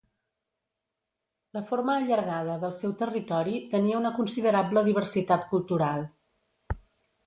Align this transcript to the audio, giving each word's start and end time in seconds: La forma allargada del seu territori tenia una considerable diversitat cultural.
La 1.57 1.61
forma 1.73 1.97
allargada 1.97 2.57
del 2.65 2.75
seu 2.79 2.97
territori 3.03 3.55
tenia 3.77 4.01
una 4.03 4.15
considerable 4.19 4.87
diversitat 4.93 5.51
cultural. 5.57 6.09